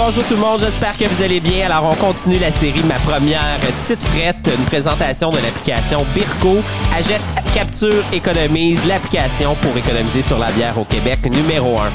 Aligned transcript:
Bonjour 0.00 0.22
tout 0.26 0.34
le 0.34 0.40
monde, 0.40 0.60
j'espère 0.60 0.96
que 0.96 1.06
vous 1.06 1.24
allez 1.24 1.40
bien. 1.40 1.66
Alors, 1.66 1.90
on 1.92 1.94
continue 1.96 2.38
la 2.38 2.52
série 2.52 2.84
Ma 2.84 3.00
première 3.00 3.58
petite 3.58 4.00
frette, 4.04 4.48
une 4.56 4.64
présentation 4.66 5.32
de 5.32 5.38
l'application 5.38 6.06
Birko. 6.14 6.58
Achète, 6.96 7.20
capture, 7.52 8.04
économise, 8.12 8.80
l'application 8.86 9.56
pour 9.60 9.76
économiser 9.76 10.22
sur 10.22 10.38
la 10.38 10.52
bière 10.52 10.78
au 10.78 10.84
Québec, 10.84 11.18
numéro 11.28 11.80
1. 11.80 11.90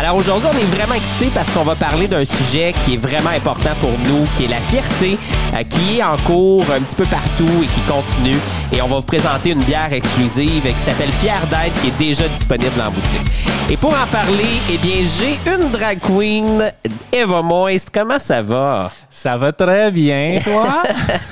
Alors, 0.00 0.16
aujourd'hui, 0.16 0.48
on 0.52 0.58
est 0.58 0.76
vraiment 0.76 0.94
excités 0.94 1.30
parce 1.32 1.48
qu'on 1.50 1.62
va 1.62 1.76
parler 1.76 2.08
d'un 2.08 2.24
sujet 2.24 2.74
qui 2.84 2.94
est 2.94 2.96
vraiment 2.96 3.30
important 3.30 3.70
pour 3.80 3.90
nous, 3.90 4.26
qui 4.34 4.46
est 4.46 4.48
la 4.48 4.60
fierté, 4.60 5.16
euh, 5.54 5.62
qui 5.62 5.98
est 5.98 6.02
en 6.02 6.16
cours 6.16 6.64
un 6.76 6.80
petit 6.80 6.96
peu 6.96 7.04
partout 7.04 7.62
et 7.62 7.66
qui 7.66 7.80
continue. 7.82 8.38
Et 8.72 8.82
on 8.82 8.88
va 8.88 8.96
vous 8.96 9.02
présenter 9.02 9.50
une 9.50 9.62
bière 9.62 9.92
exclusive 9.92 10.62
qui 10.64 10.82
s'appelle 10.82 11.12
Fier 11.12 11.40
d'être, 11.48 11.80
qui 11.80 11.86
est 11.86 11.98
déjà 11.98 12.26
disponible 12.26 12.80
en 12.84 12.90
boutique. 12.90 13.30
Et 13.70 13.76
pour 13.76 13.90
en 13.90 14.06
parler, 14.10 14.60
eh 14.72 14.78
bien, 14.78 14.96
j'ai 15.04 15.38
une 15.54 15.70
drag 15.70 16.00
queen, 16.00 16.72
Eva 17.12 17.43
Moist. 17.44 17.90
Comment 17.92 18.18
ça 18.18 18.42
va? 18.42 18.90
Ça 19.16 19.36
va 19.36 19.52
très 19.52 19.90
bien, 19.92 20.38
toi? 20.42 20.82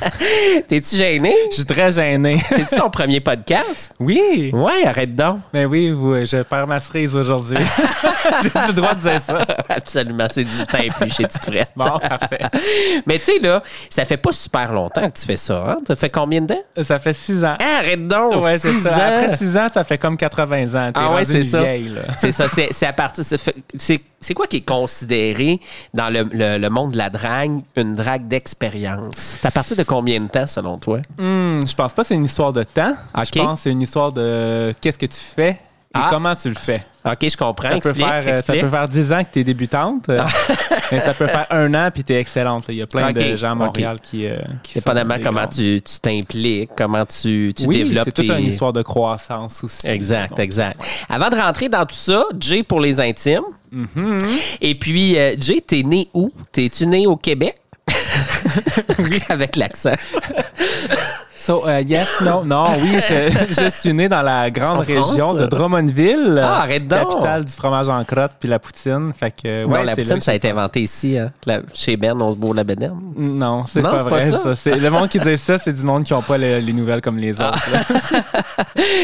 T'es-tu 0.69 0.97
gêné? 0.97 1.35
Je 1.51 1.57
suis 1.57 1.65
très 1.67 1.91
gêné. 1.91 2.39
C'est-tu 2.49 2.77
ton 2.77 2.89
premier 2.89 3.21
podcast? 3.21 3.93
Oui. 3.99 4.51
Ouais, 4.55 4.87
arrête 4.87 5.15
donc. 5.17 5.41
Mais 5.53 5.65
oui, 5.65 5.91
oui, 5.91 6.25
je 6.25 6.39
perds 6.43 6.67
ma 6.69 6.79
cerise 6.81 7.15
aujourd'hui. 7.17 7.59
J'ai 8.43 8.49
le 8.69 8.73
droit 8.73 8.95
de 8.95 9.01
dire 9.01 9.21
ça. 9.27 9.39
Absolument, 9.69 10.27
c'est 10.31 10.45
du 10.45 10.57
temps 10.65 10.79
plus 10.99 11.11
chez 11.13 11.27
Frette. 11.29 11.71
Bon, 11.77 11.99
parfait. 11.99 12.39
Mais 13.05 13.19
tu 13.19 13.25
sais, 13.25 13.39
là, 13.41 13.63
ça 13.91 14.05
fait 14.05 14.17
pas 14.17 14.33
super 14.33 14.73
longtemps 14.73 15.11
que 15.11 15.19
tu 15.19 15.27
fais 15.27 15.37
ça, 15.37 15.73
hein? 15.73 15.79
Ça 15.87 15.97
fait 15.97 16.11
combien 16.11 16.41
de 16.41 16.47
temps? 16.55 16.83
Ça 16.85 16.99
fait 16.99 17.15
six 17.15 17.45
ans. 17.45 17.57
Ah, 17.61 17.79
arrête 17.81 18.07
donc! 18.07 18.43
Ouais, 18.45 18.59
c'est 18.59 18.73
ça. 18.75 18.91
ans. 18.91 19.01
Après 19.23 19.37
six 19.37 19.57
ans, 19.57 19.67
ça 19.75 19.85
fait 19.85 19.99
comme 19.99 20.17
80 20.17 20.63
ans. 20.75 20.93
T'es 20.93 21.01
Ah 21.03 21.15
ouais, 21.15 21.25
c'est 21.25 21.43
ça. 21.43 21.63
C'est 22.17 22.31
ça, 22.31 22.47
c'est 22.49 22.87
à 22.87 22.93
partir. 22.93 23.25
c'est 23.27 24.35
quoi 24.35 24.47
qui 24.47 24.59
est 24.59 24.67
considéré 24.67 25.59
dans 25.93 26.09
le, 26.11 26.23
le- 26.33 26.59
le 26.59 26.71
monde 26.71 26.93
de 26.93 26.99
la 26.99 27.11
drague 27.11 27.61
une 27.81 27.95
drague 27.95 28.29
d'expérience? 28.29 29.15
C'est 29.17 29.47
à 29.47 29.51
partir 29.51 29.77
de 29.77 29.83
combien 29.83 30.21
de 30.21 30.29
temps, 30.29 30.47
selon 30.47 30.79
toi? 30.79 30.99
Hmm, 31.19 31.61
je 31.67 31.75
pense 31.75 31.93
pas 31.93 32.03
que 32.03 32.09
c'est 32.09 32.15
une 32.15 32.25
histoire 32.25 32.53
de 32.53 32.63
temps. 32.65 32.95
Je 33.17 33.31
pense 33.41 33.59
que 33.59 33.63
c'est 33.65 33.71
une 33.71 33.83
histoire 33.83 34.13
de 34.13 34.75
qu'est-ce 34.81 34.99
que 34.99 35.07
tu 35.07 35.19
fais 35.19 35.51
et 35.51 35.99
Ah. 35.99 36.07
comment 36.11 36.35
tu 36.35 36.49
le 36.49 36.55
fais. 36.55 36.83
OK, 37.05 37.17
je 37.29 37.37
comprends. 37.37 37.69
Ça 37.69 37.81
peut, 37.81 37.93
faire, 37.95 38.09
euh, 38.15 38.23
ça 38.23 38.31
explique. 38.35 38.61
peut 38.63 38.69
faire 38.69 38.89
10 38.89 39.13
ans 39.13 39.25
que 39.25 39.31
tu 39.33 39.41
es 39.41 39.45
débutante, 39.45 40.09
euh, 40.09 40.23
mais 40.93 41.01
ça 41.01 41.13
peut 41.13 41.27
faire 41.27 41.47
un 41.51 41.75
an 41.75 41.91
puis 41.93 42.05
tu 42.05 42.13
es 42.15 42.21
excellente. 42.21 42.65
Il 42.69 42.77
y 42.77 42.83
a 42.83 42.87
plein 42.87 43.11
de 43.13 43.37
gens 43.37 43.51
à. 43.51 43.55
Montréal 43.57 43.97
qui, 44.01 44.27
euh, 44.27 44.37
qui 44.63 44.75
Dépendamment 44.75 45.17
comment 45.23 45.47
tu 45.49 45.83
tu 45.83 46.01
t'impliques, 46.01 46.71
comment 46.77 47.05
tu, 47.05 47.53
tu 47.57 47.67
oui, 47.67 47.79
développes 47.85 48.05
c'est 48.05 48.13
toute 48.13 48.31
une 48.31 48.47
histoire 48.47 48.73
de 48.73 48.83
croissance 48.83 49.65
aussi. 49.65 49.87
Exact, 49.87 50.31
Donc, 50.31 50.39
exact. 50.39 50.81
Avant 51.11 51.29
de 51.29 51.37
rentrer 51.37 51.69
dans 51.69 51.85
tout 51.85 51.97
ça, 51.97 52.25
Jay 52.39 52.63
pour 52.63 52.81
les 52.81 53.01
intimes. 53.01 53.43
Mhm. 53.73 54.19
Et 54.61 54.75
puis, 54.77 55.19
euh, 55.19 55.35
Jay, 55.41 55.61
t'es 55.67 55.83
né 55.83 56.09
où? 56.15 56.31
T'es-tu 56.53 56.87
né 56.87 57.07
au 57.07 57.17
Québec? 57.17 57.57
oui, 58.99 59.21
avec 59.29 59.57
l'accent. 59.57 59.95
So, 61.45 61.67
euh, 61.67 61.81
yes, 61.85 62.21
no, 62.25 62.45
non, 62.45 62.67
oui, 62.81 63.01
je, 63.01 63.55
je 63.65 63.69
suis 63.69 63.93
né 63.93 64.09
dans 64.09 64.23
la 64.23 64.49
grande 64.49 64.79
En 64.79 64.81
région 64.81 65.03
France? 65.31 65.39
de 65.39 65.47
Drummondville, 65.47 66.41
Ah, 66.41 66.61
arrête 66.63 66.87
donc. 66.87 67.09
capitale 67.11 67.45
du 67.45 67.51
fromage 67.51 67.89
en 67.89 68.05
crotte 68.05 68.33
puis 68.39 68.49
la 68.49 68.61
poutine. 68.61 69.13
Fait 69.19 69.33
que, 69.33 69.65
non, 69.67 69.83
la 69.83 69.97
poutine, 69.97 70.15
là 70.15 70.21
ça 70.21 70.31
a 70.31 70.35
été 70.35 70.51
inventé 70.51 70.83
ici, 70.83 71.19
hein. 71.19 71.33
La- 71.45 71.63
chez 71.75 71.97
Ben, 71.97 72.15
on 72.23 72.31
se 72.31 72.37
bourre 72.37 72.55
la 72.55 72.63
bédaine. 72.63 72.95
Non, 73.17 73.65
c'est 73.67 73.83
Non, 73.83 73.91
pas 73.91 73.99
vrai. 74.05 74.31
ça. 74.55 74.77
le 74.77 74.89
monde 74.91 75.09
qui 75.09 75.19
dit 75.19 75.37
ça, 75.37 75.59
c'est 75.59 75.73
du 75.73 75.83
monde 75.83 76.05
qui 76.05 76.13
n'ont 76.13 76.23
pas 76.23 76.39
le- 76.39 76.59
les 76.61 76.73
nouvelles 76.73 77.01
comme 77.01 77.19
les 77.19 77.35
Ah. 77.41 77.49
autres. 77.49 78.13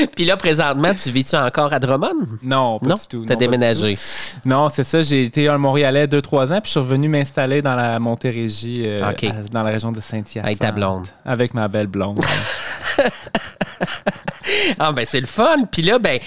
Puis 0.15 0.25
là, 0.25 0.37
présentement, 0.37 0.93
tu 0.95 1.11
vis-tu 1.11 1.35
encore 1.35 1.73
à 1.73 1.81
Drummond? 1.81 2.15
Non, 2.45 2.79
pas 2.79 2.87
non, 2.89 2.95
du 2.95 3.07
tout. 3.09 3.25
t'as 3.27 3.35
non, 3.35 3.39
déménagé. 3.41 3.99
Non, 4.47 4.69
c'est 4.69 4.85
ça. 4.85 5.03
J'ai 5.03 5.25
été 5.25 5.49
un 5.49 5.59
Montréalais 5.59 6.07
deux, 6.07 6.23
trois 6.23 6.53
ans, 6.53 6.61
puis 6.61 6.67
je 6.67 6.71
suis 6.71 6.81
revenu 6.81 7.09
m'installer 7.09 7.63
dans 7.63 7.75
la 7.75 7.99
Montérégie, 7.99 8.87
euh, 8.89 8.99
à- 9.03 9.13
dans 9.53 9.65
la 9.65 9.71
région 9.71 9.91
de 9.91 10.01
Saint-Hyacinthe. 10.01 10.45
Avec 10.45 10.61
ta 10.61 10.71
blonde. 10.71 11.07
Avec 11.27 11.53
ma 11.53 11.67
belle 11.67 11.89
blonde. 11.89 12.21
Ah, 14.79 14.93
ben 14.93 15.05
c'est 15.07 15.21
le 15.21 15.27
fun. 15.27 15.65
Puis 15.71 15.83
là, 15.83 15.99
ben, 15.99 16.19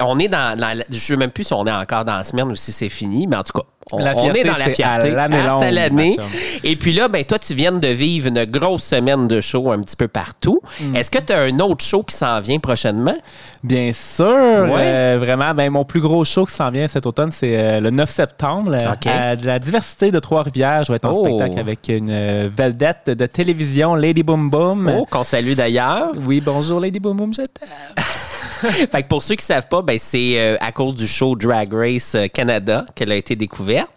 on 0.00 0.18
est 0.18 0.28
dans, 0.28 0.58
dans 0.58 0.76
la- 0.78 0.84
Je 0.90 0.98
sais 0.98 1.16
même 1.16 1.30
plus 1.30 1.44
si 1.44 1.52
on 1.54 1.64
est 1.66 1.72
encore 1.72 2.04
dans 2.04 2.16
la 2.16 2.24
semaine 2.24 2.50
ou 2.50 2.54
si 2.56 2.70
c'est 2.70 2.88
fini, 2.90 3.26
mais 3.26 3.36
en 3.36 3.42
tout 3.42 3.52
cas, 3.58 3.66
on, 3.92 3.98
La 3.98 4.14
on 4.16 4.22
fierté, 4.22 4.40
est 4.40 4.44
dans 4.44 4.56
la 4.56 4.68
fierté. 4.70 5.14
c'est 5.60 5.70
l'année. 5.70 6.16
Et 6.64 6.74
puis 6.76 6.92
là, 6.92 7.08
ben, 7.08 7.22
toi, 7.24 7.38
tu 7.38 7.54
viens 7.54 7.72
de 7.72 7.88
vivre 7.88 8.26
une 8.28 8.44
grosse 8.44 8.82
semaine 8.84 9.28
de 9.28 9.40
show 9.40 9.70
un 9.70 9.80
petit 9.80 9.96
peu 9.96 10.08
partout. 10.08 10.60
Mm. 10.80 10.96
Est-ce 10.96 11.10
que 11.10 11.18
tu 11.18 11.32
as 11.32 11.40
un 11.42 11.58
autre 11.60 11.84
show 11.84 12.02
qui 12.02 12.14
s'en 12.16 12.40
vient 12.40 12.58
prochainement? 12.58 13.16
Bien 13.62 13.92
sûr, 13.92 14.26
Ouais. 14.26 14.72
euh, 14.82 15.16
vraiment. 15.20 15.54
Ben, 15.54 15.70
mon 15.70 15.84
plus 15.84 16.00
gros 16.00 16.24
show 16.24 16.44
qui 16.46 16.54
s'en 16.54 16.70
vient 16.70 16.88
cet 16.88 17.06
automne, 17.06 17.30
c'est 17.30 17.56
euh, 17.58 17.80
le 17.80 17.90
9 17.90 18.10
septembre. 18.10 18.74
OK. 18.76 19.06
À 19.06 19.34
la 19.36 19.58
diversité 19.58 20.10
de 20.10 20.18
Trois-Rivières. 20.18 20.84
Je 20.84 20.92
vais 20.92 20.96
être 20.96 21.04
en 21.06 21.12
Oh. 21.12 21.24
spectacle 21.24 21.58
avec 21.58 21.88
une 21.88 22.08
euh, 22.10 22.48
vedette 22.56 23.10
de 23.10 23.26
télévision, 23.26 23.94
Lady 23.94 24.22
Boom 24.22 24.50
Boom. 24.50 24.92
Oh, 24.98 25.04
qu'on 25.10 25.22
salue 25.24 25.52
d'ailleurs. 25.54 26.08
Oui, 26.26 26.42
bonjour 26.44 26.80
Lady 26.80 26.98
Boom 27.00 27.16
Boom, 27.16 27.32
je 27.34 27.42
t'aime. 27.42 27.68
fait 28.90 29.02
que 29.02 29.08
pour 29.08 29.22
ceux 29.22 29.34
qui 29.34 29.44
savent 29.44 29.68
pas, 29.68 29.82
ben 29.82 29.98
c'est 29.98 30.34
euh, 30.36 30.56
à 30.60 30.72
cause 30.72 30.94
du 30.94 31.06
show 31.06 31.36
Drag 31.36 31.72
Race 31.72 32.14
euh, 32.14 32.28
Canada 32.28 32.84
qu'elle 32.94 33.12
a 33.12 33.16
été 33.16 33.36
découverte. 33.36 33.90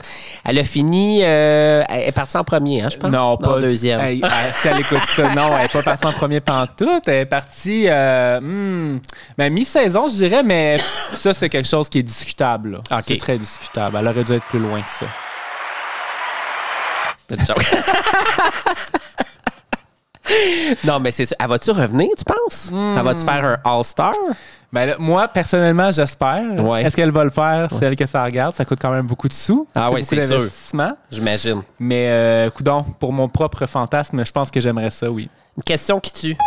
Elle 0.46 0.60
a 0.60 0.64
fini, 0.64 1.22
euh, 1.24 1.84
elle 1.90 2.10
est 2.10 2.12
partie 2.12 2.38
en 2.38 2.44
premier, 2.44 2.82
hein, 2.82 2.90
je 2.92 2.98
pense? 2.98 3.12
Non, 3.12 3.38
pas 3.38 3.52
en 3.52 3.56
du- 3.56 3.62
deuxième. 3.64 4.00
Hey, 4.00 4.22
euh, 4.24 4.28
si 4.54 4.68
elle 4.68 4.80
écoute 4.80 5.00
ça, 5.16 5.30
non, 5.36 5.48
elle 5.56 5.64
n'est 5.64 5.68
pas 5.70 5.84
partie 5.84 6.08
en 6.08 6.14
premier 6.14 6.42
pantoute. 6.42 7.08
Elle 7.08 7.14
est 7.22 7.26
partie 7.26 7.86
euh, 7.88 8.40
hmm, 8.42 9.00
ben, 9.38 9.54
mi-saison, 9.54 10.08
je 10.10 10.16
dirais, 10.16 10.44
mais 10.44 10.78
ça, 11.14 11.34
c'est 11.34 11.50
quelque 11.50 11.68
chose 11.68 11.90
qui 11.90 12.00
est 12.00 12.04
discutable. 12.04 12.72
là. 12.72 12.78
OK. 12.98 13.04
C'est 13.08 13.18
très 13.18 13.38
discutable. 13.38 13.98
Elle 14.00 14.08
aurait 14.08 14.24
dû 14.24 14.34
être 14.34 14.46
plus 14.46 14.60
loin 14.60 14.82
que 14.82 14.90
ça. 14.90 15.06
Non, 20.86 21.00
mais 21.00 21.12
c'est 21.12 21.26
ça. 21.26 21.36
Elle 21.40 21.48
va-tu 21.48 21.72
revenir, 21.72 22.10
tu 22.18 22.24
penses? 22.24 22.70
Elle 22.72 23.04
va-tu 23.04 23.26
faire 23.26 23.46
un 23.46 23.58
All-Star? 23.64 24.14
Ben 24.72 24.86
là, 24.86 24.96
moi, 25.00 25.28
personnellement, 25.28 25.92
j'espère. 25.92 26.44
Ouais. 26.64 26.84
Est-ce 26.84 26.96
qu'elle 26.96 27.12
va 27.12 27.24
le 27.24 27.32
faire? 27.32 27.68
C'est 27.72 27.86
elle 27.86 27.96
que 27.96 28.06
ça 28.06 28.24
regarde. 28.24 28.54
Ça 28.54 28.66
coûte 28.66 28.80
quand 28.80 28.92
même 28.92 29.08
beaucoup 29.08 29.28
de 29.28 29.34
sous. 29.34 29.68
Ah 29.74 29.90
beaucoup 29.90 30.04
c'est 30.04 30.28
sûr. 30.28 30.48
J'imagine. 31.10 31.64
Mais, 31.80 32.08
euh, 32.10 32.50
coudonc, 32.52 32.84
pour 33.00 33.12
mon 33.12 33.28
propre 33.28 33.66
fantasme, 33.66 34.24
je 34.24 34.32
pense 34.32 34.52
que 34.52 34.60
j'aimerais 34.60 34.92
ça, 34.92 35.10
oui. 35.10 35.28
Une 35.58 35.64
question 35.64 36.00
qui 36.00 36.12
tue. 36.14 36.38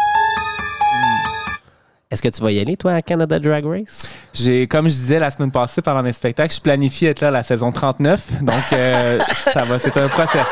Est-ce 2.13 2.21
que 2.21 2.29
tu 2.29 2.43
vas 2.43 2.53
y 2.53 2.61
aller, 2.61 2.77
toi, 2.77 2.93
à 2.93 3.03
Canada 3.03 3.39
Drag 3.39 3.65
Race? 3.65 4.15
J'ai, 4.35 4.69
comme 4.69 4.87
je 4.87 4.93
disais 4.93 5.19
la 5.19 5.31
semaine 5.31 5.51
passée 5.51 5.81
pendant 5.81 6.03
mes 6.03 6.13
spectacles, 6.13 6.55
je 6.55 6.61
planifie 6.61 7.07
être 7.07 7.23
là 7.23 7.31
la 7.31 7.43
saison 7.43 7.73
39. 7.73 8.43
Donc, 8.43 8.55
euh, 8.75 9.19
ça 9.33 9.65
va, 9.65 9.79
c'est 9.79 9.97
un 9.97 10.09
process. 10.09 10.47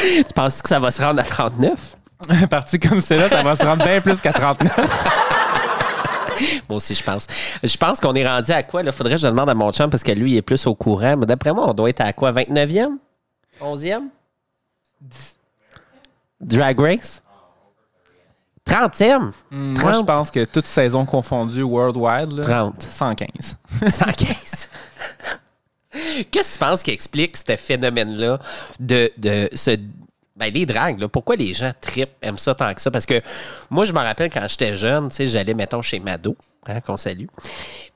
Tu 0.00 0.24
penses 0.34 0.62
que 0.62 0.68
ça 0.68 0.78
va 0.78 0.90
se 0.90 1.02
rendre 1.02 1.20
à 1.20 1.24
39? 1.24 1.96
Parti 2.50 2.78
comme 2.78 3.00
c'est 3.00 3.16
là, 3.16 3.28
ça 3.28 3.42
va 3.42 3.56
se 3.56 3.62
rendre 3.64 3.84
bien 3.84 4.00
plus 4.00 4.20
qu'à 4.20 4.32
39. 4.32 4.76
Moi 6.68 6.76
aussi, 6.76 6.94
je 6.94 7.02
pense. 7.02 7.26
Je 7.62 7.76
pense 7.76 7.98
qu'on 8.00 8.14
est 8.14 8.26
rendu 8.26 8.52
à 8.52 8.62
quoi? 8.62 8.82
Il 8.82 8.92
faudrait 8.92 9.14
que 9.14 9.20
je 9.20 9.26
demande 9.26 9.48
à 9.48 9.54
mon 9.54 9.72
chum 9.72 9.88
parce 9.88 10.02
que 10.02 10.12
lui, 10.12 10.32
il 10.32 10.36
est 10.36 10.42
plus 10.42 10.66
au 10.66 10.74
courant. 10.74 11.16
Mais 11.16 11.26
d'après 11.26 11.52
moi, 11.52 11.70
on 11.70 11.74
doit 11.74 11.88
être 11.88 12.02
à 12.02 12.12
quoi? 12.12 12.32
29e? 12.32 12.96
11e? 13.62 14.02
Drag 16.40 16.78
Race? 16.78 17.22
30e? 18.66 19.30
Moi, 19.50 19.74
je 19.76 19.80
30. 19.80 20.06
pense 20.06 20.30
que 20.30 20.44
toute 20.44 20.66
saison 20.66 21.06
confondue 21.06 21.62
worldwide, 21.62 22.32
là, 22.32 22.42
30. 22.42 22.82
115. 22.82 23.56
115. 23.88 24.68
Qu'est-ce 26.30 26.48
que 26.48 26.52
tu 26.54 26.58
penses 26.58 26.82
qui 26.82 26.90
explique 26.90 27.36
ce 27.36 27.56
phénomène-là 27.56 28.38
de, 28.80 29.10
de 29.16 29.48
ce. 29.54 29.76
Ben, 30.36 30.52
les 30.52 30.66
dragues, 30.66 31.00
là, 31.00 31.08
pourquoi 31.08 31.34
les 31.36 31.54
gens 31.54 31.72
tripent, 31.80 32.10
aiment 32.20 32.36
ça 32.36 32.54
tant 32.54 32.74
que 32.74 32.80
ça? 32.82 32.90
Parce 32.90 33.06
que 33.06 33.22
moi, 33.70 33.86
je 33.86 33.92
me 33.94 33.98
rappelle 33.98 34.30
quand 34.30 34.46
j'étais 34.46 34.76
jeune, 34.76 35.08
tu 35.08 35.14
sais, 35.14 35.26
j'allais, 35.26 35.54
mettons, 35.54 35.80
chez 35.80 35.98
Mado, 35.98 36.36
hein, 36.66 36.82
qu'on 36.82 36.98
salue. 36.98 37.24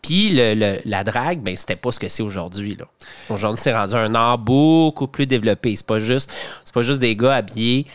Puis 0.00 0.32
la 0.32 1.04
drague, 1.04 1.40
ben, 1.40 1.54
c'était 1.54 1.76
pas 1.76 1.92
ce 1.92 2.00
que 2.00 2.08
c'est 2.08 2.22
aujourd'hui, 2.22 2.76
là. 2.76 2.86
Aujourd'hui, 3.28 3.60
c'est 3.62 3.74
rendu 3.74 3.94
un 3.94 4.14
art 4.14 4.38
beaucoup 4.38 5.06
plus 5.06 5.26
développé. 5.26 5.76
C'est 5.76 5.84
pas 5.84 5.98
juste, 5.98 6.32
c'est 6.64 6.72
pas 6.72 6.82
juste 6.82 7.00
des 7.00 7.14
gars 7.14 7.34
habillés 7.34 7.86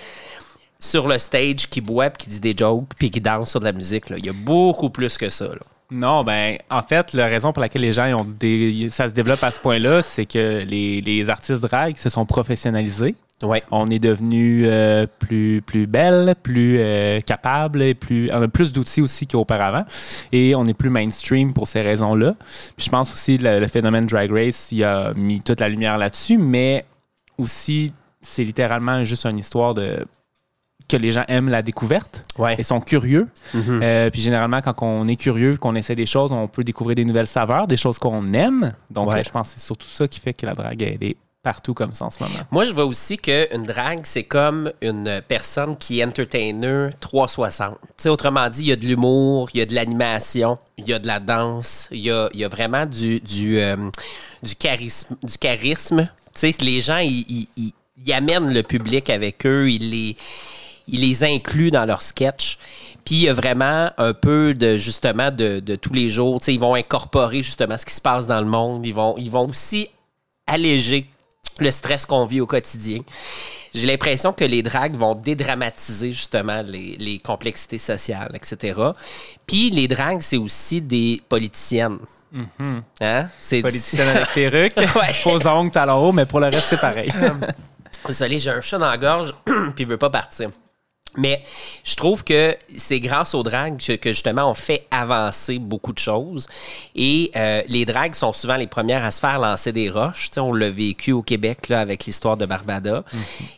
sur 0.77 1.07
le 1.07 1.17
stage 1.17 1.67
qui 1.67 1.81
boivent, 1.81 2.13
qui 2.13 2.29
disent 2.29 2.41
des 2.41 2.55
jokes, 2.55 2.89
puis 2.99 3.09
qui 3.09 3.21
dansent 3.21 3.49
sur 3.49 3.59
de 3.59 3.65
la 3.65 3.71
musique, 3.71 4.11
là. 4.11 4.17
Il 4.19 4.25
y 4.27 4.29
a 4.29 4.33
beaucoup 4.33 4.91
plus 4.91 5.17
que 5.17 5.31
ça, 5.31 5.45
là. 5.47 5.65
Non, 5.91 6.23
ben, 6.23 6.57
en 6.69 6.81
fait, 6.81 7.13
la 7.13 7.27
raison 7.27 7.53
pour 7.53 7.61
laquelle 7.61 7.83
les 7.83 7.91
gens 7.91 8.09
ont 8.19 8.25
des, 8.25 8.89
ça 8.89 9.07
se 9.07 9.13
développe 9.13 9.43
à 9.43 9.51
ce 9.51 9.59
point-là, 9.59 10.01
c'est 10.01 10.25
que 10.25 10.63
les, 10.63 11.01
les 11.01 11.29
artistes 11.29 11.61
drag 11.61 11.95
se 11.97 12.09
sont 12.09 12.25
professionnalisés. 12.25 13.15
Ouais. 13.43 13.61
On 13.69 13.89
est 13.91 13.99
devenu 13.99 14.63
euh, 14.65 15.05
plus, 15.19 15.61
plus 15.61 15.85
belle, 15.87 16.35
plus 16.41 16.77
euh, 16.79 17.21
capable, 17.21 17.83
et 17.83 17.93
plus, 17.93 18.29
on 18.33 18.41
a 18.41 18.47
plus 18.47 18.73
d'outils 18.73 19.01
aussi 19.01 19.27
qu'auparavant. 19.27 19.85
Et 20.31 20.55
on 20.55 20.65
est 20.65 20.73
plus 20.73 20.89
mainstream 20.89 21.53
pour 21.53 21.67
ces 21.67 21.81
raisons-là. 21.81 22.35
Puis 22.75 22.85
je 22.85 22.89
pense 22.89 23.13
aussi 23.13 23.37
que 23.37 23.43
le, 23.43 23.59
le 23.59 23.67
phénomène 23.67 24.05
Drag 24.05 24.31
Race, 24.31 24.69
il 24.71 24.83
a 24.83 25.13
mis 25.13 25.41
toute 25.41 25.59
la 25.59 25.69
lumière 25.69 25.97
là-dessus, 25.97 26.37
mais 26.37 26.85
aussi, 27.37 27.93
c'est 28.21 28.43
littéralement 28.43 29.03
juste 29.03 29.25
une 29.25 29.37
histoire 29.37 29.73
de 29.73 30.05
que 30.87 30.97
les 30.97 31.11
gens 31.11 31.23
aiment 31.27 31.49
la 31.49 31.61
découverte 31.61 32.23
Ouais. 32.37 32.55
et 32.57 32.63
sont 32.63 32.79
curieux. 32.79 33.27
Mhm. 33.53 33.79
Euh, 33.83 34.09
puis 34.09 34.21
généralement, 34.21 34.61
quand 34.61 34.75
on 34.81 35.07
est 35.07 35.15
curieux, 35.15 35.57
qu'on 35.57 35.75
essaie 35.75 35.95
des 35.95 36.05
choses, 36.05 36.31
on 36.31 36.47
peut 36.47 36.63
découvrir 36.63 36.95
des 36.95 37.05
nouvelles 37.05 37.27
saveurs, 37.27 37.67
des 37.67 37.77
choses 37.77 37.97
qu'on 37.97 38.33
aime. 38.33 38.73
Donc, 38.91 39.09
Ouais. 39.09 39.19
euh, 39.19 39.23
je 39.25 39.29
pense 39.31 39.47
que 39.49 39.53
c'est 39.59 39.65
surtout 39.65 39.87
ça 39.87 40.07
qui 40.07 40.19
fait 40.19 40.33
que 40.33 40.45
la 40.45 40.53
drague, 40.53 40.81
elle 40.81 41.03
est 41.03 41.17
partout 41.41 41.75
comme 41.75 41.91
ça 41.93 42.05
en 42.05 42.09
ce 42.09 42.23
moment. 42.23 42.39
Moi, 42.49 42.65
je 42.65 42.73
vois 42.73 42.85
aussi 42.85 43.17
qu'une 43.17 43.63
drague, 43.67 43.99
c'est 44.03 44.23
comme 44.23 44.71
une 44.81 45.21
personne 45.27 45.77
qui 45.77 45.99
est 45.99 46.03
entertainer 46.03 46.89
360. 46.99 47.77
Tu 47.81 47.87
sais, 47.97 48.09
autrement 48.09 48.49
dit, 48.49 48.61
il 48.61 48.67
y 48.67 48.71
a 48.71 48.75
de 48.75 48.85
l'humour, 48.85 49.49
il 49.53 49.59
y 49.59 49.61
a 49.61 49.65
de 49.67 49.75
l'animation, 49.75 50.57
il 50.79 50.87
y 50.89 50.93
a 50.93 50.97
de 50.99 51.05
la 51.05 51.19
danse, 51.19 51.87
il 51.91 51.99
y 51.99 52.09
a, 52.11 52.29
il 52.33 52.39
y 52.39 52.43
a 52.43 52.47
vraiment 52.47 52.85
du, 52.87 53.19
du, 53.19 53.59
euh, 53.59 53.75
du 54.41 54.55
charisme. 54.55 55.17
Du 55.21 55.37
charisme. 55.37 56.07
Tu 56.33 56.51
sais, 56.51 56.55
les 56.61 56.81
gens, 56.81 56.97
ils, 56.97 57.25
ils- 57.29 57.47
ils- 57.57 57.73
ils 58.05 58.13
amènent 58.13 58.51
le 58.53 58.63
public 58.63 59.09
avec 59.11 59.45
eux, 59.45 59.69
ils 59.69 59.89
les, 59.91 60.15
ils 60.87 61.01
les 61.01 61.23
incluent 61.23 61.71
dans 61.71 61.85
leur 61.85 62.01
sketch. 62.01 62.57
Puis 63.05 63.15
il 63.15 63.21
y 63.23 63.29
a 63.29 63.33
vraiment 63.33 63.91
un 63.97 64.13
peu 64.13 64.53
de 64.53 64.77
justement 64.77 65.31
de, 65.31 65.59
de 65.59 65.75
tous 65.75 65.93
les 65.93 66.09
jours. 66.09 66.39
Tu 66.39 66.45
sais, 66.45 66.53
ils 66.53 66.59
vont 66.59 66.75
incorporer 66.75 67.43
justement 67.43 67.77
ce 67.77 67.85
qui 67.85 67.93
se 67.93 68.01
passe 68.01 68.27
dans 68.27 68.39
le 68.39 68.47
monde. 68.47 68.85
Ils 68.85 68.93
vont, 68.93 69.15
ils 69.17 69.29
vont 69.29 69.47
aussi 69.47 69.89
alléger 70.47 71.07
le 71.59 71.71
stress 71.71 72.05
qu'on 72.05 72.25
vit 72.25 72.41
au 72.41 72.47
quotidien. 72.47 73.01
J'ai 73.73 73.87
l'impression 73.87 74.31
que 74.33 74.45
les 74.45 74.63
dragues 74.63 74.95
vont 74.95 75.15
dédramatiser 75.15 76.11
justement 76.11 76.61
les, 76.61 76.95
les 76.97 77.19
complexités 77.19 77.77
sociales, 77.77 78.31
etc. 78.33 78.79
Puis 79.45 79.69
les 79.69 79.87
dragues, 79.87 80.21
c'est 80.21 80.37
aussi 80.37 80.81
des 80.81 81.21
politiciennes. 81.27 81.99
Hein? 83.01 83.27
C'est 83.39 83.61
Politicienne 83.61 84.07
avec 84.15 84.33
perruque, 84.33 84.77
Ouais. 84.77 85.13
faux 85.13 85.45
ongles, 85.47 85.71
talons 85.71 86.07
hauts, 86.09 86.11
mais 86.11 86.25
pour 86.25 86.39
le 86.39 86.47
reste, 86.47 86.67
c'est 86.69 86.81
pareil. 86.81 87.11
Désolé, 88.07 88.39
j'ai 88.39 88.51
un 88.51 88.61
chat 88.61 88.77
dans 88.77 88.89
la 88.89 88.97
gorge, 88.97 89.33
puis 89.45 89.53
il 89.79 89.87
veut 89.87 89.97
pas 89.97 90.09
partir. 90.09 90.49
Mais 91.17 91.43
je 91.83 91.95
trouve 91.95 92.23
que 92.23 92.55
c'est 92.75 92.99
grâce 92.99 93.33
aux 93.33 93.43
dragues 93.43 93.77
que, 93.77 93.93
que, 93.93 94.09
justement 94.09 94.49
on 94.49 94.53
fait 94.53 94.85
avancer 94.91 95.59
beaucoup 95.59 95.93
de 95.93 95.99
choses. 95.99 96.47
Et 96.95 97.31
euh, 97.35 97.61
les 97.67 97.85
dragues 97.85 98.15
sont 98.15 98.33
souvent 98.33 98.57
les 98.57 98.67
premières 98.67 99.03
à 99.03 99.11
se 99.11 99.19
faire 99.19 99.39
lancer 99.39 99.71
des 99.71 99.89
roches. 99.89 100.29
On 100.37 100.53
l'a 100.53 100.69
vécu 100.69 101.11
au 101.11 101.21
Québec 101.21 101.69
là, 101.69 101.79
avec 101.79 102.05
l'histoire 102.05 102.37
de 102.37 102.45
Barbada. 102.45 103.03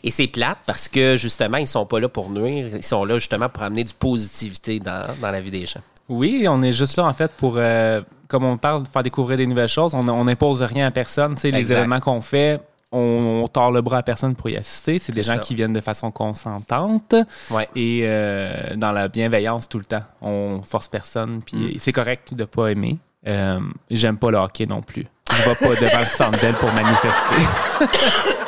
Et 0.03 0.11
c'est 0.11 0.27
plate 0.27 0.59
parce 0.65 0.87
que 0.87 1.17
justement, 1.17 1.57
ils 1.57 1.67
sont 1.67 1.85
pas 1.85 1.99
là 1.99 2.09
pour 2.09 2.29
nuire. 2.29 2.67
Ils 2.75 2.83
sont 2.83 3.05
là 3.05 3.15
justement 3.15 3.49
pour 3.49 3.63
amener 3.63 3.83
du 3.83 3.93
positivité 3.93 4.79
dans, 4.79 5.01
dans 5.21 5.31
la 5.31 5.41
vie 5.41 5.51
des 5.51 5.65
gens. 5.65 5.81
Oui, 6.09 6.45
on 6.49 6.61
est 6.61 6.71
juste 6.71 6.97
là, 6.97 7.05
en 7.05 7.13
fait, 7.13 7.31
pour, 7.31 7.55
euh, 7.57 8.01
comme 8.27 8.43
on 8.43 8.57
parle, 8.57 8.83
faire 8.91 9.03
découvrir 9.03 9.37
des 9.37 9.47
nouvelles 9.47 9.67
choses. 9.67 9.93
On 9.93 10.23
n'impose 10.23 10.61
rien 10.61 10.87
à 10.87 10.91
personne. 10.91 11.35
Les 11.43 11.71
événements 11.71 11.99
qu'on 11.99 12.21
fait, 12.21 12.61
on, 12.91 13.41
on 13.43 13.47
tord 13.47 13.71
le 13.71 13.81
bras 13.81 13.97
à 13.97 14.03
personne 14.03 14.35
pour 14.35 14.49
y 14.49 14.55
assister. 14.57 14.99
C'est 14.99 15.11
des 15.13 15.23
gens 15.23 15.33
ça. 15.33 15.39
qui 15.39 15.55
viennent 15.55 15.73
de 15.73 15.81
façon 15.81 16.09
consentante 16.11 17.15
Ouais. 17.51 17.67
et 17.75 18.01
euh, 18.03 18.75
dans 18.75 18.91
la 18.91 19.07
bienveillance 19.07 19.67
tout 19.67 19.79
le 19.79 19.85
temps. 19.85 20.03
On 20.21 20.61
force 20.63 20.87
personne, 20.87 21.41
puis 21.45 21.57
Mm. 21.57 21.79
c'est 21.79 21.91
correct 21.91 22.33
de 22.33 22.45
pas 22.45 22.69
aimer. 22.69 22.97
Euh, 23.27 23.59
J'aime 23.91 24.17
pas 24.17 24.31
le 24.31 24.37
hockey 24.37 24.65
non 24.65 24.81
plus. 24.81 25.05
Je 25.31 25.49
vais 25.49 25.55
pas 25.55 25.75
devant 25.81 25.99
le 25.99 26.05
centre 26.05 26.59
pour 26.59 26.71
manifester. 26.71 28.37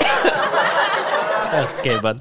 Est 1.52 2.02
bonne? 2.02 2.20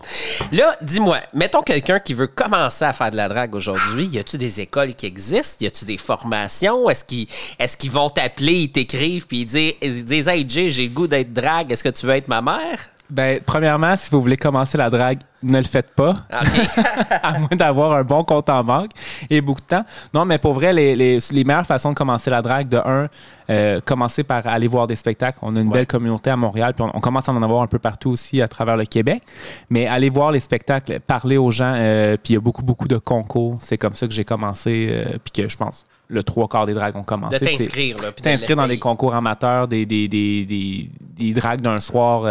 Là, 0.53 0.77
dis-moi, 0.81 1.19
mettons 1.35 1.63
quelqu'un 1.63 1.99
qui 2.01 2.15
veut 2.15 2.27
commencer 2.27 2.85
à 2.85 2.93
faire 2.93 3.11
de 3.11 3.17
la 3.17 3.29
drague 3.29 3.55
aujourd'hui, 3.55 4.07
y 4.07 4.19
a-tu 4.19 4.39
des 4.39 4.61
écoles 4.61 4.95
qui 4.95 5.07
existent? 5.07 5.59
Y 5.61 5.67
a-tu 5.67 5.85
des 5.85 5.99
formations? 5.99 6.89
Est-ce 6.89 7.05
qu'ils 7.05 7.27
est-ce 7.59 7.77
qu'ils 7.77 7.91
vont 7.91 8.09
t'appeler, 8.09 8.55
ils 8.55 8.73
t'écrivent, 8.73 9.27
puis 9.27 9.41
ils 9.41 9.45
disent, 9.45 9.75
ils 9.83 10.05
disent 10.05 10.29
Hey 10.29 10.45
Jay, 10.49 10.71
j'ai 10.71 10.85
le 10.85 10.95
goût 10.95 11.07
d'être 11.07 11.33
drague, 11.33 11.71
est-ce 11.73 11.85
que 11.85 11.89
tu 11.91 12.07
veux 12.07 12.15
être 12.15 12.29
ma 12.29 12.41
mère? 12.41 12.79
Ben, 13.11 13.41
premièrement, 13.45 13.97
si 13.97 14.11
vous 14.11 14.21
voulez 14.21 14.37
commencer 14.37 14.77
la 14.77 14.91
drague, 14.91 15.19
ne 15.43 15.57
le 15.59 15.65
faites 15.65 15.95
pas. 15.95 16.11
OK. 16.11 16.79
à 17.23 17.39
moins 17.39 17.49
d'avoir 17.53 17.93
un 17.93 18.03
bon 18.03 18.23
compte 18.23 18.51
en 18.51 18.63
banque 18.63 18.91
et 19.31 19.41
beaucoup 19.41 19.63
de 19.63 19.67
temps. 19.67 19.85
Non, 20.13 20.25
mais 20.27 20.37
pour 20.37 20.53
vrai, 20.53 20.73
les, 20.75 20.95
les- 20.95 21.19
les 21.31 21.45
meilleures 21.45 21.65
façons 21.65 21.91
de 21.93 21.95
commencer 21.95 22.29
la 22.29 22.43
drague, 22.43 22.69
de 22.69 22.77
un, 22.77 23.09
euh, 23.49 23.81
commencer 23.83 24.25
par 24.25 24.47
aller 24.47 24.67
voir 24.67 24.87
des 24.87 24.97
spectacles. 24.97 25.39
On 25.41 25.57
a 25.57 25.61
une 25.61 25.69
Ouais. 25.69 25.75
belle 25.75 25.87
communauté 25.87 26.29
à 26.29 26.37
Montréal, 26.37 26.75
puis 26.75 26.83
on, 26.83 26.91
on 26.95 27.01
commence 27.01 27.29
à 27.29 27.33
en 27.33 27.43
avoir 27.43 27.63
un 27.63 27.67
peu 27.67 27.79
partout 27.79 28.11
aussi 28.11 28.43
à 28.43 28.49
travers 28.49 28.77
le 28.77 28.85
Québec. 28.85 29.23
Mais 29.71 29.87
aller 29.87 30.11
voir 30.11 30.31
les 30.33 30.41
spectacles, 30.41 31.01
parler 31.01 31.39
aux 31.39 31.51
gens, 31.51 31.73
euh, 31.77 32.17
puis 32.23 32.33
il 32.33 32.35
y 32.35 32.37
a 32.37 32.41
beaucoup, 32.41 32.63
beaucoup 32.63 32.89
de 32.89 32.99
concours. 32.99 33.57
C'est 33.61 33.79
comme 33.79 33.95
ça 33.95 34.07
que 34.07 34.13
j'ai 34.13 34.25
commencé, 34.25 34.89
euh, 34.91 35.17
puis 35.25 35.33
que 35.45 35.49
je 35.49 35.57
pense 35.57 35.87
le 36.11 36.23
trois 36.23 36.49
quarts 36.49 36.65
des 36.65 36.73
dragues 36.73 36.97
ont 36.97 37.03
commencé. 37.05 37.39
De 37.39 37.45
t'inscrire, 37.45 37.97
là. 37.99 38.13
puis 38.13 38.23
de 38.23 38.31
t'inscrire 38.31 38.57
dans 38.57 38.67
des 38.67 38.79
concours 38.79 39.15
amateurs, 39.15 39.69
des, 39.69 39.85
des, 39.85 40.09
des, 40.09 40.47
des, 40.47 40.91
des 41.01 41.33
dragues 41.35 41.61
d'un 41.61 41.77
soir, 41.77 42.25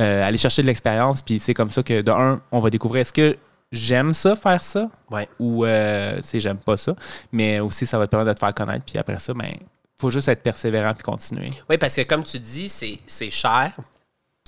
euh, 0.00 0.26
aller 0.26 0.38
chercher 0.38 0.62
de 0.62 0.66
l'expérience. 0.66 1.22
Puis 1.22 1.38
c'est 1.38 1.54
comme 1.54 1.70
ça 1.70 1.82
que, 1.82 2.00
de 2.02 2.10
un, 2.10 2.40
on 2.52 2.60
va 2.60 2.70
découvrir 2.70 3.02
est-ce 3.02 3.12
que 3.12 3.36
j'aime 3.72 4.14
ça, 4.14 4.36
faire 4.36 4.62
ça, 4.62 4.88
Ouais. 5.10 5.28
ou 5.38 5.64
euh, 5.64 6.20
sais, 6.22 6.40
j'aime 6.40 6.58
pas 6.58 6.76
ça? 6.76 6.94
Mais 7.32 7.60
aussi, 7.60 7.86
ça 7.86 7.98
va 7.98 8.06
te 8.06 8.10
permettre 8.10 8.30
de 8.30 8.34
te 8.34 8.40
faire 8.40 8.54
connaître. 8.54 8.84
Puis 8.84 8.98
après 8.98 9.18
ça, 9.18 9.32
ben, 9.34 9.52
faut 10.00 10.10
juste 10.10 10.28
être 10.28 10.42
persévérant 10.42 10.94
puis 10.94 11.02
continuer. 11.02 11.50
Oui, 11.68 11.78
parce 11.78 11.94
que 11.96 12.02
comme 12.02 12.24
tu 12.24 12.38
dis, 12.38 12.68
c'est 12.68 12.98
c'est 13.06 13.30
cher. 13.30 13.72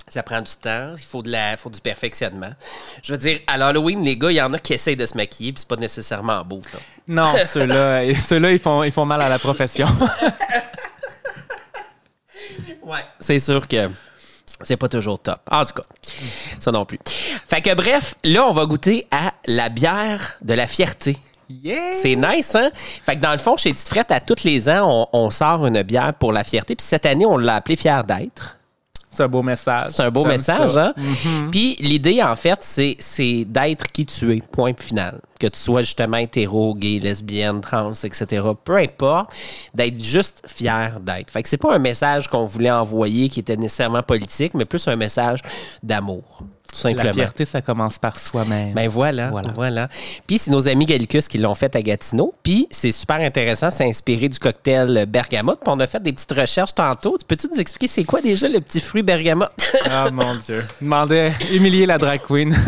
Ça 0.09 0.23
prend 0.23 0.39
du 0.39 0.51
temps, 0.61 0.93
il 0.95 1.03
faut, 1.03 1.21
de 1.21 1.29
la, 1.29 1.57
faut 1.57 1.69
du 1.69 1.81
perfectionnement. 1.81 2.51
Je 3.03 3.11
veux 3.11 3.17
dire, 3.17 3.41
à 3.45 3.57
l'Halloween, 3.57 4.01
les 4.05 4.15
gars, 4.15 4.31
il 4.31 4.35
y 4.35 4.41
en 4.41 4.53
a 4.53 4.59
qui 4.59 4.71
essayent 4.73 4.95
de 4.95 5.05
se 5.05 5.17
maquiller, 5.17 5.51
puis 5.51 5.59
c'est 5.59 5.67
pas 5.67 5.75
nécessairement 5.75 6.45
beau. 6.45 6.61
là. 6.71 6.79
Non, 7.09 7.33
ceux-là, 7.45 8.15
ceux-là 8.15 8.53
ils, 8.53 8.59
font, 8.59 8.83
ils 8.83 8.91
font 8.93 9.03
mal 9.05 9.21
à 9.21 9.27
la 9.27 9.37
profession. 9.39 9.87
Ouais. 12.83 12.99
C'est 13.19 13.39
sûr 13.39 13.67
que 13.67 13.89
c'est 14.67 14.77
pas 14.77 14.89
toujours 14.89 15.19
top. 15.19 15.39
En 15.49 15.63
tout 15.65 15.73
cas, 15.73 15.83
ça 16.59 16.71
non 16.71 16.85
plus. 16.85 16.99
Fait 17.47 17.61
que 17.61 17.73
bref, 17.73 18.15
là, 18.23 18.45
on 18.47 18.53
va 18.53 18.65
goûter 18.65 19.07
à 19.11 19.33
la 19.45 19.69
bière 19.69 20.33
de 20.41 20.53
la 20.53 20.67
fierté. 20.67 21.17
yeah! 21.49 21.93
C'est 21.93 22.15
nice, 22.15 22.53
hein? 22.55 22.69
Fait 22.75 23.15
que 23.15 23.21
dans 23.21 23.31
le 23.31 23.37
fond, 23.37 23.55
chez 23.57 23.73
Tite 23.73 23.87
Frette, 23.87 24.11
à 24.11 24.19
tous 24.19 24.43
les 24.43 24.67
ans, 24.69 25.07
on, 25.13 25.25
on 25.25 25.29
sort 25.31 25.65
une 25.65 25.81
bière 25.83 26.13
pour 26.13 26.31
la 26.33 26.43
fierté. 26.43 26.75
Puis 26.75 26.85
cette 26.85 27.05
année, 27.05 27.25
on 27.25 27.37
l'a 27.37 27.55
appelée 27.55 27.75
Fier 27.77 28.03
d'être. 28.03 28.57
C'est 29.09 29.23
un 29.23 29.27
beau 29.29 29.41
message. 29.41 29.91
C'est 29.95 30.03
un 30.03 30.11
beau 30.11 30.25
message, 30.25 30.71
ça. 30.73 30.87
hein? 30.87 30.93
Puis 31.49 31.75
l'idée, 31.79 32.21
en 32.21 32.35
fait, 32.35 32.59
c'est 32.61 33.45
d'être 33.45 33.91
qui 33.91 34.05
tu 34.05 34.35
es, 34.35 34.41
point 34.51 34.73
final. 34.77 35.19
Que 35.39 35.47
tu 35.47 35.59
sois 35.59 35.81
justement 35.81 36.17
hétéro, 36.17 36.73
gay, 36.75 36.99
lesbienne, 36.99 37.61
trans, 37.61 37.93
etc. 37.93 38.41
Peu 38.63 38.77
importe, 38.77 39.33
d'être 39.73 40.03
juste 40.03 40.43
fier 40.47 40.99
d'être. 40.99 41.31
Fait 41.31 41.43
que 41.43 41.49
c'est 41.49 41.57
pas 41.57 41.75
un 41.75 41.79
message 41.79 42.27
qu'on 42.27 42.45
voulait 42.45 42.71
envoyer 42.71 43.29
qui 43.29 43.39
était 43.39 43.55
nécessairement 43.55 44.03
politique, 44.03 44.53
mais 44.53 44.65
plus 44.65 44.87
un 44.87 44.95
message 44.95 45.41
d'amour, 45.83 46.43
tout 46.77 46.83
simplement. 46.83 47.03
La 47.07 47.13
fierté, 47.13 47.45
ça 47.45 47.61
commence 47.61 47.97
par 47.97 48.17
soi-même. 48.19 48.73
Ben 48.73 48.87
voilà, 48.87 49.29
voilà. 49.29 49.49
Voilà. 49.55 49.89
Puis 50.27 50.37
c'est 50.37 50.51
nos 50.51 50.67
amis 50.67 50.85
Gallicus 50.85 51.27
qui 51.27 51.37
l'ont 51.37 51.55
fait 51.55 51.75
à 51.75 51.81
Gatineau. 51.81 52.33
Puis 52.43 52.67
c'est 52.71 52.91
super 52.91 53.17
intéressant, 53.17 53.71
c'est 53.71 53.85
inspiré 53.87 54.29
du 54.29 54.37
cocktail 54.39 55.05
bergamote. 55.07 55.59
Puis 55.61 55.71
on 55.73 55.79
a 55.79 55.87
fait 55.87 56.01
des 56.01 56.13
petites 56.13 56.31
recherches 56.31 56.75
tantôt. 56.75 57.17
Tu 57.19 57.25
Peux-tu 57.25 57.47
nous 57.53 57.59
expliquer 57.59 57.87
c'est 57.87 58.03
quoi 58.03 58.21
déjà 58.21 58.47
le 58.47 58.59
petit 58.61 58.79
fruit 58.81 59.03
bergamote? 59.03 59.51
Ah 59.89 60.07
mon 60.11 60.35
Dieu. 60.45 60.63
Demandait 60.81 61.31
humilier 61.51 61.85
la 61.85 61.97
drag 61.97 62.21
queen. 62.27 62.55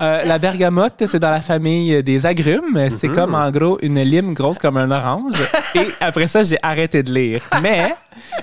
Euh, 0.00 0.24
la 0.24 0.38
bergamote, 0.38 0.94
c'est 1.06 1.18
dans 1.18 1.30
la 1.30 1.40
famille 1.42 2.02
des 2.02 2.24
agrumes. 2.26 2.88
C'est 2.98 3.08
Mhm. 3.08 3.14
comme 3.14 3.34
en 3.34 3.50
gros 3.50 3.78
une 3.82 4.00
lime 4.00 4.32
grosse 4.34 4.58
comme 4.58 4.76
un 4.78 4.90
orange. 4.90 5.34
Et 5.74 5.86
après 6.00 6.26
ça, 6.26 6.42
j'ai 6.42 6.58
arrêté 6.62 7.02
de 7.02 7.12
lire. 7.12 7.42
Mais 7.62 7.94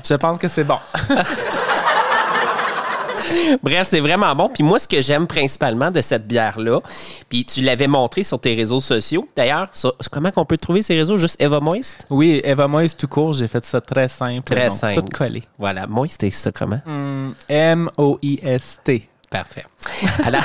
je 0.07 0.13
pense 0.13 0.37
que 0.37 0.47
c'est 0.47 0.63
bon. 0.63 0.77
Bref, 3.63 3.87
c'est 3.89 3.99
vraiment 3.99 4.33
bon. 4.35 4.49
Puis 4.49 4.63
moi, 4.63 4.79
ce 4.79 4.87
que 4.87 5.01
j'aime 5.01 5.27
principalement 5.27 5.91
de 5.91 6.01
cette 6.01 6.27
bière-là, 6.27 6.79
puis 7.29 7.45
tu 7.45 7.61
l'avais 7.61 7.87
montré 7.87 8.23
sur 8.23 8.39
tes 8.39 8.55
réseaux 8.55 8.79
sociaux. 8.79 9.27
D'ailleurs, 9.35 9.69
comment 10.11 10.31
qu'on 10.31 10.45
peut 10.45 10.57
trouver 10.57 10.81
ces 10.81 10.95
réseaux? 10.95 11.17
Juste 11.17 11.41
Eva 11.41 11.59
Moist? 11.59 12.05
Oui, 12.09 12.41
Eva 12.43 12.67
Moïse 12.67 12.95
tout 12.95 13.07
court, 13.07 13.33
j'ai 13.33 13.47
fait 13.47 13.63
ça 13.65 13.81
très 13.81 14.07
simple. 14.07 14.43
Très 14.43 14.69
donc 14.69 14.77
simple. 14.77 15.01
Tout 15.01 15.17
collé. 15.17 15.43
Voilà, 15.57 15.87
Moist, 15.87 16.17
c'est 16.21 16.31
ça 16.31 16.51
comment? 16.51 16.81
Hmm, 16.85 17.31
M-O-I-S-T. 17.49 19.09
Parfait. 19.29 19.65
Alors, 20.25 20.43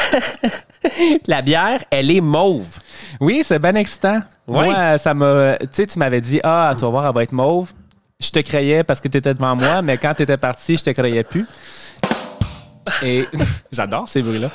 la 1.27 1.43
bière, 1.43 1.81
elle 1.91 2.09
est 2.09 2.21
mauve. 2.21 2.79
Oui, 3.21 3.43
c'est 3.45 3.59
bien 3.59 3.75
excitant. 3.75 4.21
Moi, 4.47 4.97
ça 4.99 5.13
m'a. 5.13 5.57
Tu 5.59 5.67
sais, 5.73 5.87
tu 5.87 5.99
m'avais 5.99 6.21
dit, 6.21 6.39
ah, 6.45 6.73
tu 6.77 6.83
vas 6.83 6.91
voir, 6.91 7.07
elle 7.09 7.15
va 7.15 7.25
être 7.25 7.33
mauve. 7.33 7.73
Je 8.21 8.31
te 8.31 8.39
croyais 8.39 8.85
parce 8.85 9.01
que 9.01 9.09
tu 9.09 9.19
étais 9.19 9.35
devant 9.35 9.57
moi, 9.57 9.83
mais 9.83 9.99
quand 9.99 10.15
tu 10.15 10.23
étais 10.23 10.37
parti, 10.37 10.77
je 10.77 10.85
te 10.85 10.91
croyais 10.91 11.25
plus. 11.25 11.47
Et 13.03 13.25
j'adore 13.73 14.09
ces 14.09 14.23
bruits-là. 14.23 14.49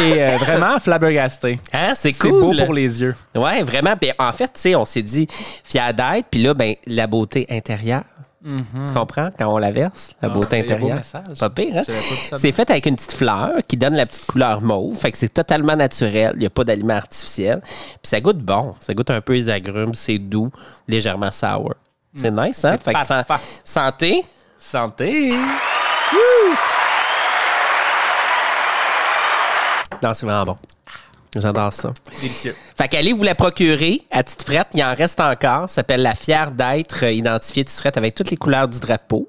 Et 0.00 0.22
euh, 0.22 0.36
vraiment, 0.38 0.78
flabbergasté. 0.78 1.58
Hein, 1.72 1.92
c'est 1.94 2.12
C'est 2.12 2.28
cool. 2.28 2.56
beau 2.56 2.64
pour 2.64 2.74
les 2.74 3.00
yeux. 3.00 3.14
Ouais, 3.34 3.62
vraiment. 3.62 3.96
Puis 4.00 4.10
en 4.18 4.32
fait, 4.32 4.46
tu 4.54 4.60
sais, 4.60 4.74
on 4.74 4.84
s'est 4.84 5.02
dit 5.02 5.26
d'être, 5.72 6.26
puis 6.30 6.42
là, 6.42 6.54
ben, 6.54 6.74
la 6.86 7.06
beauté 7.06 7.46
intérieure. 7.50 8.04
Tu 8.44 8.92
comprends? 8.94 9.28
Quand 9.36 9.52
on 9.52 9.58
la 9.58 9.72
verse, 9.72 10.12
la 10.22 10.28
Ah, 10.28 10.32
beauté 10.32 10.62
beau 10.62 10.72
intérieure. 10.72 11.00
Pas 11.40 11.50
pire, 11.50 11.78
hein? 11.78 11.82
C'est 12.36 12.52
fait 12.52 12.70
avec 12.70 12.86
une 12.86 12.94
petite 12.94 13.10
fleur 13.14 13.54
qui 13.66 13.76
donne 13.76 13.94
la 13.94 14.06
petite 14.06 14.26
couleur 14.26 14.60
mauve. 14.60 14.96
Fait 14.96 15.10
que 15.10 15.18
c'est 15.18 15.34
totalement 15.34 15.74
naturel. 15.74 16.30
Il 16.34 16.40
n'y 16.40 16.46
a 16.46 16.50
pas 16.50 16.62
d'aliment 16.62 16.94
artificiel. 16.94 17.60
Puis 17.64 17.98
ça 18.04 18.20
goûte 18.20 18.38
bon. 18.38 18.76
Ça 18.78 18.94
goûte 18.94 19.10
un 19.10 19.20
peu 19.20 19.32
les 19.32 19.48
agrumes. 19.48 19.94
C'est 19.94 20.18
doux, 20.18 20.52
légèrement 20.86 21.32
sour. 21.32 21.74
C'est 22.14 22.30
nice, 22.30 22.64
hein? 22.64 22.76
Fait 22.80 22.94
que 22.94 23.04
san- 23.04 23.24
parfait. 23.24 23.44
santé. 23.64 24.24
Santé! 24.60 25.30
Non, 30.06 30.14
c'est 30.14 30.26
vraiment 30.26 30.44
bon. 30.44 30.56
J'adore 31.34 31.72
ça. 31.72 31.90
Délicieux. 32.20 32.54
Fait 32.78 32.88
qu'allez 32.88 33.12
vous 33.12 33.24
la 33.24 33.34
procurer 33.34 34.02
à 34.10 34.22
Tite 34.22 34.42
Frette. 34.42 34.68
Il 34.74 34.82
en 34.84 34.94
reste 34.94 35.20
encore. 35.20 35.62
Ça 35.68 35.76
s'appelle 35.76 36.02
La 36.02 36.14
Fière 36.14 36.50
d'être 36.52 37.02
identifiée 37.04 37.64
Tite 37.64 37.78
Frette 37.78 37.96
avec 37.96 38.14
toutes 38.14 38.30
les 38.30 38.36
couleurs 38.36 38.68
du 38.68 38.78
drapeau. 38.80 39.26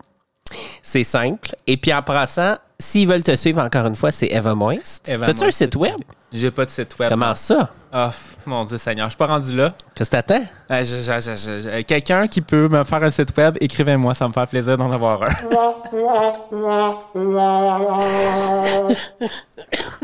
C'est 0.81 1.03
simple. 1.03 1.53
Et 1.65 1.75
puis 1.75 1.93
en 1.93 2.01
passant, 2.01 2.55
s'ils 2.79 3.07
veulent 3.07 3.23
te 3.23 3.35
suivre 3.35 3.61
encore 3.61 3.85
une 3.87 3.95
fois, 3.95 4.11
c'est 4.13 4.27
Eva 4.27 4.55
Moist. 4.55 5.09
Eva 5.09 5.25
T'as-tu 5.25 5.43
un 5.43 5.51
site 5.51 5.75
web? 5.75 5.97
J'ai 6.31 6.51
pas 6.51 6.65
de 6.65 6.69
site 6.69 6.97
web. 6.99 7.09
Comment 7.09 7.35
ça? 7.35 7.69
F- 7.93 8.11
mon 8.45 8.63
Dieu 8.65 8.77
Seigneur, 8.77 9.07
je 9.07 9.11
suis 9.11 9.17
pas 9.17 9.27
rendu 9.27 9.55
là. 9.55 9.73
Qu'est-ce 9.95 10.09
que 10.09 10.15
t'attends? 10.15 10.43
Euh, 10.71 10.83
je- 10.83 10.97
je- 11.01 11.19
je- 11.21 11.35
je- 11.35 11.61
je- 11.77 11.81
Quelqu'un 11.83 12.27
qui 12.27 12.41
peut 12.41 12.67
me 12.69 12.83
faire 12.83 13.03
un 13.03 13.09
site 13.09 13.35
web, 13.37 13.57
écrivez-moi, 13.59 14.13
ça 14.13 14.27
me 14.27 14.33
fait 14.33 14.45
plaisir 14.45 14.77
d'en 14.77 14.91
avoir 14.91 15.23
un. 15.23 15.27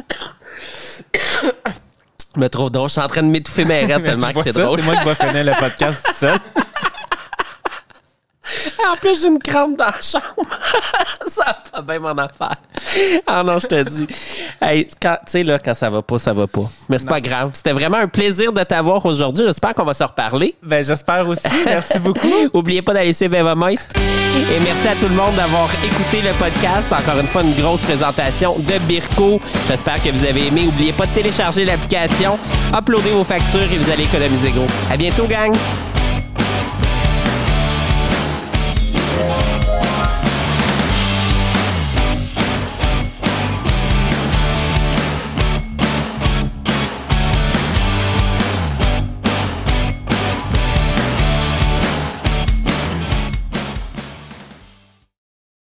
Je 2.35 2.39
me 2.39 2.49
trouve 2.49 2.71
drôle. 2.71 2.87
Je 2.87 2.93
suis 2.93 3.01
en 3.01 3.07
train 3.07 3.21
de 3.21 3.27
m'étouffer 3.27 3.65
mes 3.65 3.85
rêves 3.85 4.03
tellement 4.03 4.33
que 4.33 4.43
c'est 4.43 4.53
drôle. 4.53 4.79
C'est 4.79 4.85
moi 4.85 4.95
qui 4.95 5.05
vais 5.05 5.15
finir 5.15 5.43
le 5.43 5.51
podcast 5.59 6.03
tout 6.05 6.13
seul. 6.13 6.37
En 8.91 8.95
plus, 8.97 9.21
j'ai 9.21 9.27
une 9.27 9.39
crampe 9.39 9.77
dans 9.77 9.85
la 9.85 10.01
chambre. 10.01 10.23
ça 11.27 11.45
va 11.45 11.57
pas 11.71 11.81
bien 11.81 11.99
mon 11.99 12.17
affaire. 12.17 12.55
Ah 13.25 13.43
non, 13.43 13.59
je 13.59 13.67
te 13.67 13.83
dis. 13.83 14.07
Hey, 14.61 14.85
tu 14.85 15.07
sais, 15.25 15.43
là, 15.43 15.59
quand 15.59 15.73
ça 15.73 15.89
va 15.89 16.01
pas, 16.01 16.19
ça 16.19 16.33
va 16.33 16.47
pas. 16.47 16.69
Mais 16.89 16.99
c'est 16.99 17.07
pas 17.07 17.21
grave. 17.21 17.51
C'était 17.53 17.71
vraiment 17.71 17.97
un 17.97 18.07
plaisir 18.07 18.51
de 18.51 18.61
t'avoir 18.63 19.05
aujourd'hui. 19.05 19.45
J'espère 19.45 19.73
qu'on 19.73 19.85
va 19.85 19.93
se 19.93 20.03
reparler. 20.03 20.55
Ben, 20.61 20.83
j'espère 20.83 21.27
aussi. 21.27 21.43
Merci 21.65 21.99
beaucoup. 21.99 22.27
Oubliez 22.53 22.81
pas 22.81 22.93
d'aller 22.93 23.13
suivre 23.13 23.35
Eva 23.35 23.55
Moist. 23.55 23.93
Et 23.97 24.59
merci 24.59 24.87
à 24.87 24.95
tout 24.95 25.07
le 25.07 25.15
monde 25.15 25.35
d'avoir 25.35 25.69
écouté 25.83 26.21
le 26.21 26.33
podcast. 26.33 26.91
Encore 26.91 27.19
une 27.19 27.27
fois, 27.27 27.43
une 27.43 27.53
grosse 27.53 27.81
présentation 27.81 28.57
de 28.57 28.77
Birko. 28.87 29.39
J'espère 29.67 30.01
que 30.01 30.09
vous 30.09 30.25
avez 30.25 30.47
aimé. 30.47 30.65
Oubliez 30.67 30.93
pas 30.93 31.05
de 31.05 31.13
télécharger 31.13 31.65
l'application, 31.65 32.37
uploader 32.77 33.11
vos 33.11 33.23
factures 33.23 33.71
et 33.71 33.77
vous 33.77 33.91
allez 33.91 34.03
économiser 34.03 34.51
gros. 34.51 34.67
À 34.91 34.97
bientôt, 34.97 35.25
gang! 35.27 35.53
Yeah. 39.13 39.62